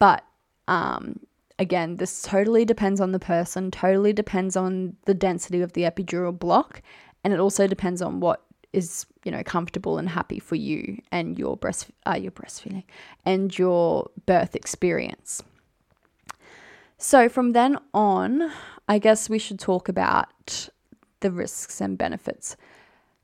[0.00, 0.24] But
[0.66, 1.20] um,
[1.60, 6.36] again, this totally depends on the person, totally depends on the density of the epidural
[6.36, 6.82] block,
[7.22, 11.38] and it also depends on what is you know comfortable and happy for you and
[11.38, 12.84] your breast uh, your breastfeeding
[13.24, 15.42] and your birth experience.
[17.04, 18.52] So, from then on,
[18.88, 20.68] I guess we should talk about
[21.18, 22.56] the risks and benefits.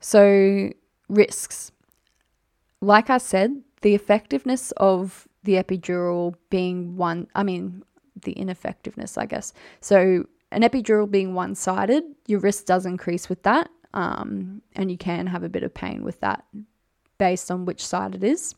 [0.01, 0.73] So,
[1.09, 1.71] risks.
[2.81, 7.85] Like I said, the effectiveness of the epidural being one, I mean,
[8.21, 9.53] the ineffectiveness, I guess.
[9.81, 13.71] So, an epidural being one sided, your risk does increase with that.
[13.95, 16.45] Um, and you can have a bit of pain with that
[17.19, 18.57] based on which side it is.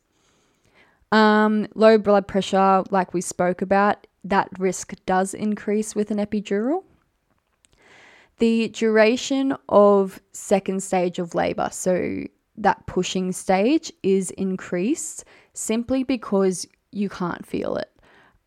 [1.12, 6.84] Um, low blood pressure, like we spoke about, that risk does increase with an epidural.
[8.38, 12.24] The duration of second stage of labor, so
[12.56, 17.90] that pushing stage, is increased simply because you can't feel it.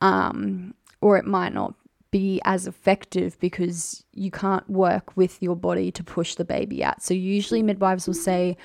[0.02, 1.76] Um, or it might not
[2.12, 7.02] be as effective because you can't work with your body to push the baby out.
[7.02, 8.56] So, usually, midwives will say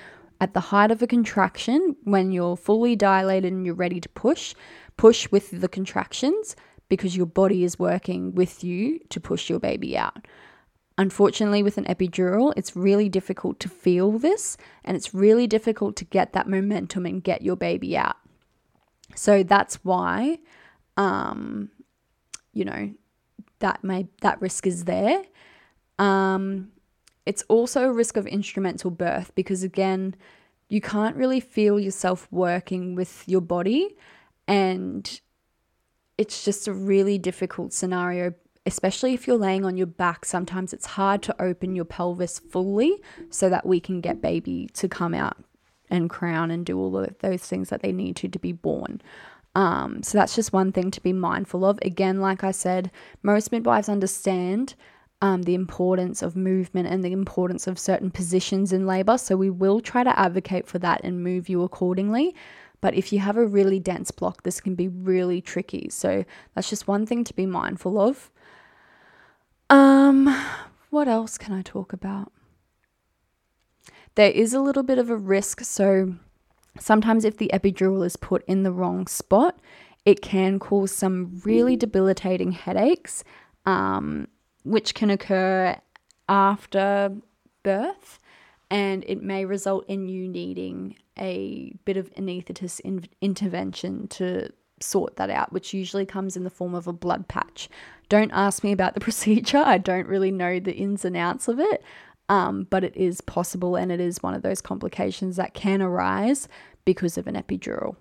[0.41, 4.55] at the height of a contraction, when you're fully dilated and you're ready to push,
[4.97, 6.55] push with the contractions
[6.89, 10.27] because your body is working with you to push your baby out.
[10.97, 16.05] Unfortunately, with an epidural, it's really difficult to feel this and it's really difficult to
[16.05, 18.17] get that momentum and get your baby out.
[19.15, 20.39] So that's why,
[20.97, 21.71] um,
[22.53, 22.93] you know,
[23.61, 25.23] that may that risk is there.
[25.99, 26.73] Um,
[27.27, 30.17] it's also a risk of instrumental birth because again,
[30.69, 33.97] you can't really feel yourself working with your body,
[34.47, 35.21] and
[36.19, 38.35] it's just a really difficult scenario
[38.69, 43.03] especially if you're laying on your back, sometimes it's hard to open your pelvis fully
[43.31, 45.39] so that we can get baby to come out
[45.89, 49.01] and crown and do all of those things that they need to to be born.
[49.55, 51.79] Um, so that's just one thing to be mindful of.
[51.81, 52.91] Again, like I said,
[53.23, 54.75] most midwives understand
[55.23, 59.17] um, the importance of movement and the importance of certain positions in labor.
[59.17, 62.35] So we will try to advocate for that and move you accordingly.
[62.81, 65.89] But if you have a really dense block, this can be really tricky.
[65.91, 66.25] So
[66.55, 68.31] that's just one thing to be mindful of.
[69.71, 70.35] Um,
[70.91, 72.33] what else can I talk about?
[74.15, 75.63] There is a little bit of a risk.
[75.63, 76.15] So
[76.79, 79.59] sometimes if the epidural is put in the wrong spot,
[80.05, 83.25] it can cause some really debilitating headaches,
[83.67, 84.29] um,
[84.65, 85.77] which can occur
[86.29, 87.15] after
[87.63, 88.19] birth,
[88.71, 94.51] and it may result in you needing a bit of anaesthetist in- intervention to
[94.81, 97.69] sort that out, which usually comes in the form of a blood patch.
[98.09, 99.59] Don't ask me about the procedure.
[99.59, 101.83] I don't really know the ins and outs of it,
[102.29, 106.49] um, but it is possible and it is one of those complications that can arise
[106.85, 107.97] because of an epidural.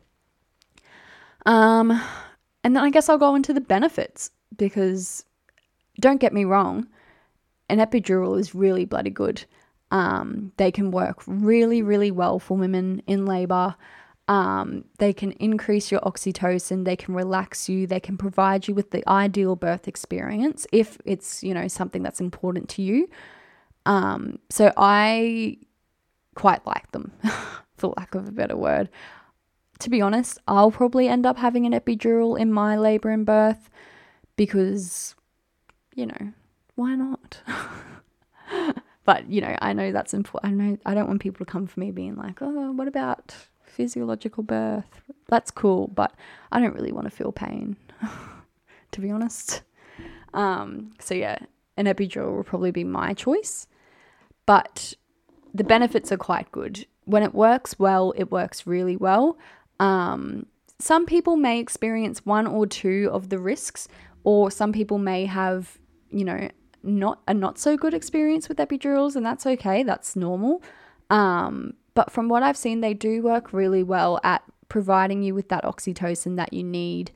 [1.45, 1.91] Um,
[2.63, 5.23] and then I guess I'll go into the benefits because
[5.99, 6.87] don't get me wrong,
[7.69, 9.45] an epidural is really bloody good.
[9.91, 13.75] Um, they can work really, really well for women in labor.
[14.27, 18.91] Um, they can increase your oxytocin, they can relax you, they can provide you with
[18.91, 23.07] the ideal birth experience if it's, you know, something that's important to you.
[23.85, 25.57] Um, so I
[26.35, 27.13] quite like them,
[27.77, 28.89] for lack of a better word.
[29.79, 33.69] To be honest, I'll probably end up having an epidural in my labor and birth
[34.35, 35.15] because,
[35.95, 36.33] you know,
[36.75, 37.41] why not?
[39.07, 40.53] but you know, I know that's important.
[40.53, 43.33] I know I don't want people to come for me being like, "Oh, what about
[43.77, 45.01] physiological birth.
[45.27, 46.11] That's cool, but
[46.51, 47.77] I don't really want to feel pain,
[48.91, 49.61] to be honest.
[50.33, 51.37] Um, so, yeah,
[51.77, 53.67] an epidural will probably be my choice,
[54.47, 54.95] but
[55.53, 56.87] the benefits are quite good.
[57.05, 59.37] When it works well, it works really well.
[59.79, 60.47] Um,
[60.79, 63.87] some people may experience one or two of the risks,
[64.23, 65.77] or some people may have,
[66.09, 66.49] you know,
[66.83, 69.83] not a not so good experience with epidurals, and that's okay.
[69.83, 70.63] That's normal.
[71.09, 75.49] Um, but from what I've seen, they do work really well at providing you with
[75.49, 77.11] that oxytocin that you need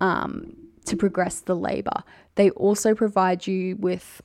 [0.00, 0.56] um,
[0.86, 2.02] to progress the labor.
[2.36, 4.22] They also provide you with,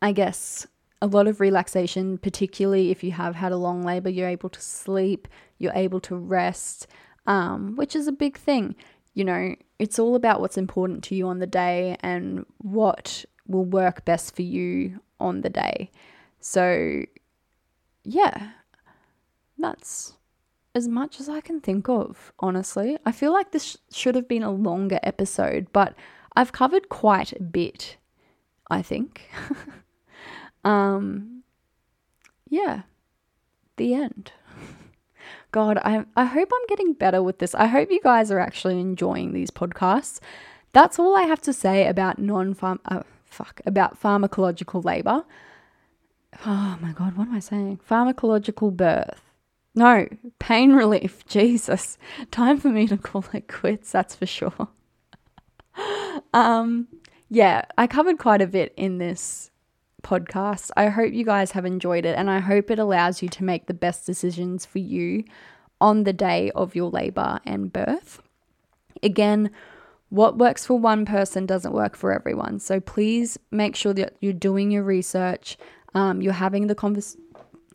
[0.00, 0.66] I guess,
[1.02, 4.10] a lot of relaxation, particularly if you have had a long labor.
[4.10, 5.26] You're able to sleep,
[5.58, 6.86] you're able to rest,
[7.26, 8.76] um, which is a big thing.
[9.14, 13.64] You know, it's all about what's important to you on the day and what will
[13.64, 15.90] work best for you on the day.
[16.40, 17.04] So,
[18.04, 18.52] yeah,
[19.58, 20.14] that's
[20.74, 22.96] as much as I can think of, honestly.
[23.04, 25.94] I feel like this sh- should have been a longer episode, but
[26.36, 27.96] I've covered quite a bit,
[28.70, 29.28] I think.
[30.64, 31.42] um
[32.48, 32.82] yeah.
[33.76, 34.32] The end.
[35.52, 37.54] God, I I hope I'm getting better with this.
[37.54, 40.20] I hope you guys are actually enjoying these podcasts.
[40.72, 45.24] That's all I have to say about non-pharm uh, fuck about pharmacological labor.
[46.46, 47.80] Oh my god, what am I saying?
[47.88, 49.22] Pharmacological birth.
[49.74, 50.08] No,
[50.38, 51.26] pain relief.
[51.28, 51.96] Jesus.
[52.30, 54.68] Time for me to call it quits, that's for sure.
[56.34, 56.88] um,
[57.28, 59.50] yeah, I covered quite a bit in this
[60.02, 60.70] podcast.
[60.76, 63.66] I hope you guys have enjoyed it and I hope it allows you to make
[63.66, 65.24] the best decisions for you
[65.80, 68.22] on the day of your labor and birth.
[69.02, 69.50] Again,
[70.10, 72.58] what works for one person doesn't work for everyone.
[72.58, 75.56] So please make sure that you're doing your research,
[75.94, 77.24] um, you're having the conversation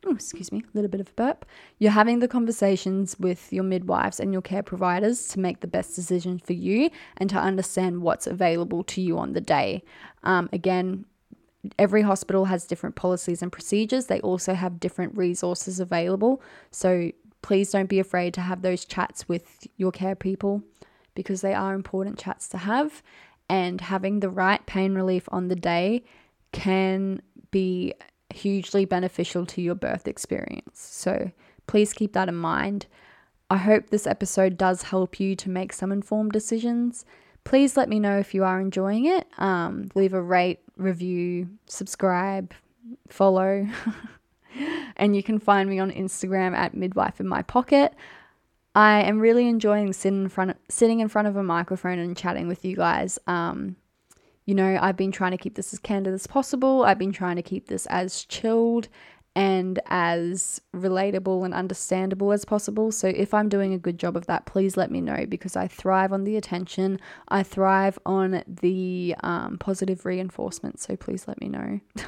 [0.06, 1.46] oh, excuse me, a little bit of a burp.
[1.80, 5.96] You're having the conversations with your midwives and your care providers to make the best
[5.96, 9.84] decision for you and to understand what's available to you on the day.
[10.24, 11.06] Um, again,
[11.80, 14.06] every hospital has different policies and procedures.
[14.06, 16.42] They also have different resources available.
[16.72, 17.12] So
[17.42, 20.64] please don't be afraid to have those chats with your care people
[21.16, 23.02] because they are important chats to have.
[23.50, 26.04] And having the right pain relief on the day
[26.52, 27.94] can be
[28.34, 30.80] hugely beneficial to your birth experience.
[30.80, 31.32] So
[31.68, 32.86] please keep that in mind.
[33.50, 37.06] I hope this episode does help you to make some informed decisions.
[37.44, 39.28] Please let me know if you are enjoying it.
[39.38, 42.54] Um, leave a rate, review, subscribe,
[43.08, 43.68] follow.
[44.98, 47.94] and you can find me on Instagram at midwife in my pocket.
[48.76, 52.16] I am really enjoying sitting in front of, sitting in front of a microphone and
[52.16, 53.18] chatting with you guys.
[53.26, 53.78] Um,
[54.46, 56.84] you know, I've been trying to keep this as candid as possible.
[56.84, 58.90] I've been trying to keep this as chilled
[59.36, 62.92] and as relatable and understandable as possible.
[62.92, 65.68] So if I'm doing a good job of that, please let me know because I
[65.68, 67.00] thrive on the attention.
[67.28, 70.80] I thrive on the um, positive reinforcement.
[70.80, 71.80] So please let me know.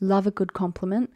[0.00, 1.12] Love a good compliment.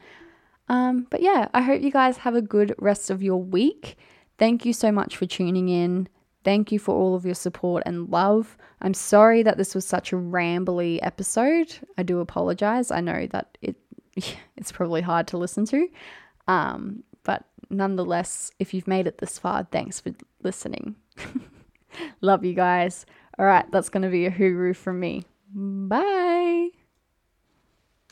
[0.68, 3.96] Um, but yeah, I hope you guys have a good rest of your week.
[4.38, 6.08] Thank you so much for tuning in.
[6.44, 8.58] Thank you for all of your support and love.
[8.82, 11.74] I'm sorry that this was such a rambly episode.
[11.96, 12.90] I do apologize.
[12.90, 13.76] I know that it
[14.56, 15.88] it's probably hard to listen to.
[16.46, 20.12] Um, but nonetheless, if you've made it this far, thanks for
[20.42, 20.96] listening.
[22.20, 23.06] love you guys.
[23.38, 25.24] All right, that's going to be a hooroo from me.
[25.54, 26.83] Bye.